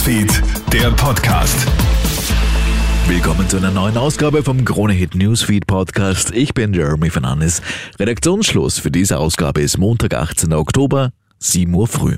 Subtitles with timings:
[0.00, 1.66] Newsfeed, der Podcast.
[3.06, 6.30] Willkommen zu einer neuen Ausgabe vom Krone Hit Newsfeed Podcast.
[6.34, 7.60] Ich bin Jeremy Fernandes.
[7.98, 10.54] Redaktionsschluss für diese Ausgabe ist Montag, 18.
[10.54, 12.16] Oktober, 7 Uhr früh.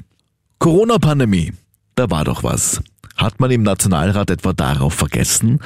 [0.60, 1.54] Corona-Pandemie.
[1.96, 2.80] Da war doch was.
[3.16, 5.58] Hat man im Nationalrat etwa darauf vergessen?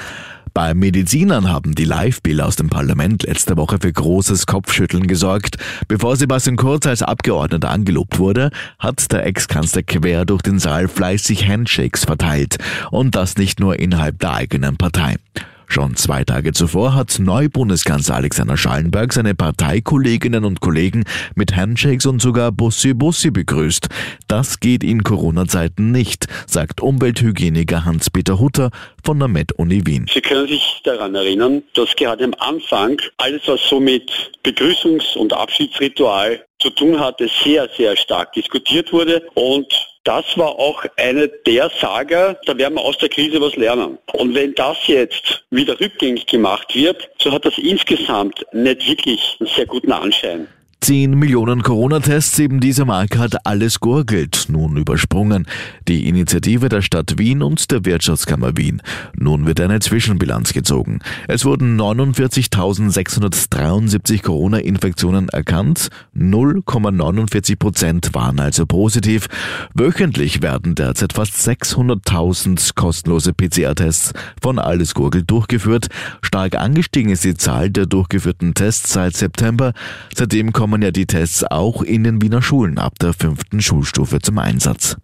[0.56, 5.58] Bei Medizinern haben die Live-Bilder aus dem Parlament letzte Woche für großes Kopfschütteln gesorgt.
[5.86, 8.48] Bevor Sebastian Kurz als Abgeordneter angelobt wurde,
[8.78, 12.56] hat der Ex-Kanzler quer durch den Saal fleißig Handshakes verteilt.
[12.90, 15.16] Und das nicht nur innerhalb der eigenen Partei.
[15.66, 22.22] Schon zwei Tage zuvor hat Neubundeskanzler Alexander Schallenberg seine Parteikolleginnen und Kollegen mit Handshakes und
[22.22, 23.88] sogar Bussi Bussi begrüßt.
[24.28, 28.70] Das geht in Corona-Zeiten nicht, sagt Umwelthygieniker Hans-Peter Hutter
[29.04, 30.06] von der Med-Uni Wien.
[30.12, 34.10] Sie können sich daran erinnern, dass gerade am Anfang alles, was so mit
[34.44, 39.66] Begrüßungs- und Abschiedsritual zu tun hatte, sehr, sehr stark diskutiert wurde und
[40.06, 43.98] das war auch eine der Sager, da werden wir aus der Krise was lernen.
[44.12, 49.48] Und wenn das jetzt wieder rückgängig gemacht wird, so hat das insgesamt nicht wirklich einen
[49.48, 50.46] sehr guten Anschein.
[50.86, 55.48] 10 Millionen Corona-Tests, eben diese Marke hat alles gurgelt, nun übersprungen.
[55.88, 58.80] Die Initiative der Stadt Wien und der Wirtschaftskammer Wien.
[59.18, 61.00] Nun wird eine Zwischenbilanz gezogen.
[61.26, 69.26] Es wurden 49.673 Corona-Infektionen erkannt, 0,49 Prozent waren also positiv.
[69.74, 75.88] Wöchentlich werden derzeit fast 600.000 kostenlose PCR-Tests von Alles Gurgel durchgeführt.
[76.22, 79.72] Stark angestiegen ist die Zahl der durchgeführten Tests seit September.
[80.14, 84.18] Seitdem kommen kommen ja die Tests auch in den Wiener Schulen ab der fünften Schulstufe
[84.18, 84.98] zum Einsatz.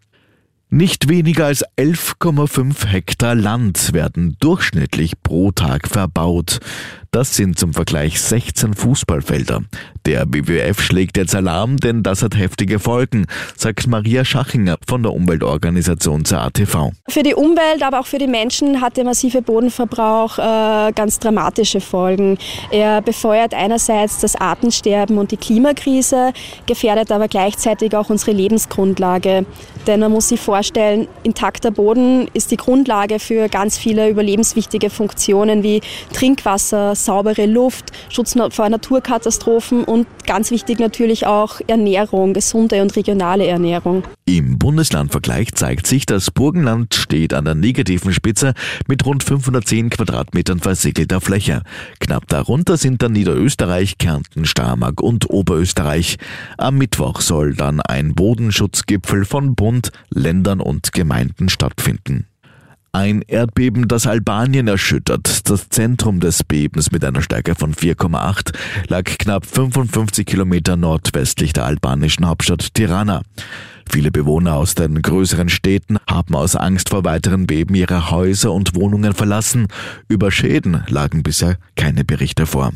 [0.68, 6.60] Nicht weniger als 11,5 Hektar Land werden durchschnittlich pro Tag verbaut.
[7.14, 9.60] Das sind zum Vergleich 16 Fußballfelder.
[10.06, 15.12] Der WWF schlägt jetzt Alarm, denn das hat heftige Folgen, sagt Maria Schachinger von der
[15.12, 16.92] Umweltorganisation zur ATV.
[17.10, 21.82] Für die Umwelt, aber auch für die Menschen hat der massive Bodenverbrauch äh, ganz dramatische
[21.82, 22.38] Folgen.
[22.70, 26.32] Er befeuert einerseits das Artensterben und die Klimakrise,
[26.64, 29.44] gefährdet aber gleichzeitig auch unsere Lebensgrundlage.
[29.86, 35.62] Denn man muss sich vorstellen, intakter Boden ist die Grundlage für ganz viele überlebenswichtige Funktionen
[35.62, 35.82] wie
[36.14, 43.46] Trinkwasser, saubere Luft, Schutz vor Naturkatastrophen und ganz wichtig natürlich auch Ernährung, gesunde und regionale
[43.46, 44.04] Ernährung.
[44.24, 48.54] Im Bundeslandvergleich zeigt sich, das Burgenland steht an der negativen Spitze
[48.86, 51.62] mit rund 510 Quadratmetern versiegelter Fläche.
[52.00, 56.16] Knapp darunter sind dann Niederösterreich, Kärnten, Starmark und Oberösterreich.
[56.56, 62.26] Am Mittwoch soll dann ein Bodenschutzgipfel von Bund, Ländern und Gemeinden stattfinden.
[62.94, 65.48] Ein Erdbeben, das Albanien erschüttert.
[65.48, 68.52] Das Zentrum des Bebens mit einer Stärke von 4,8
[68.86, 73.22] lag knapp 55 Kilometer nordwestlich der albanischen Hauptstadt Tirana.
[73.90, 78.74] Viele Bewohner aus den größeren Städten haben aus Angst vor weiteren Beben ihre Häuser und
[78.74, 79.68] Wohnungen verlassen.
[80.08, 82.72] Über Schäden lagen bisher keine Berichte vor.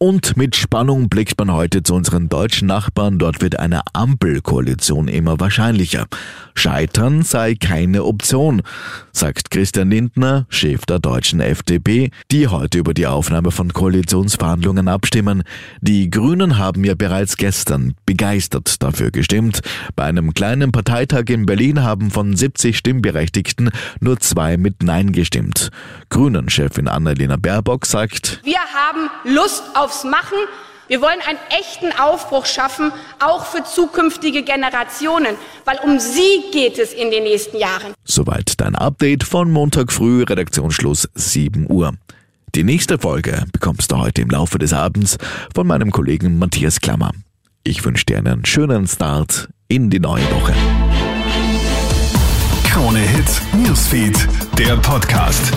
[0.00, 3.18] Und mit Spannung blickt man heute zu unseren deutschen Nachbarn.
[3.18, 6.06] Dort wird eine Ampelkoalition immer wahrscheinlicher.
[6.54, 8.62] Scheitern sei keine Option,
[9.12, 15.42] sagt Christian Lindner, Chef der deutschen FDP, die heute über die Aufnahme von Koalitionsverhandlungen abstimmen.
[15.80, 19.62] Die Grünen haben ja bereits gestern begeistert dafür gestimmt.
[19.96, 23.70] Bei einem kleinen Parteitag in Berlin haben von 70 Stimmberechtigten
[24.00, 25.70] nur zwei mit Nein gestimmt.
[26.10, 30.36] Grünen-Chefin Annalena Baerbock sagt, Wir haben Lust auf aufs Machen.
[30.86, 36.92] Wir wollen einen echten Aufbruch schaffen, auch für zukünftige Generationen, weil um sie geht es
[36.92, 37.94] in den nächsten Jahren.
[38.04, 41.94] Soweit dein Update von Montag früh, Redaktionsschluss 7 Uhr.
[42.54, 45.18] Die nächste Folge bekommst du heute im Laufe des Abends
[45.54, 47.12] von meinem Kollegen Matthias Klammer.
[47.64, 50.54] Ich wünsche dir einen schönen Start in die neue Woche.
[52.64, 54.26] Krone Hits, Newsfeed,
[54.58, 55.52] der Podcast.